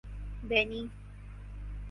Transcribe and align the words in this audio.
بینی 0.49 0.81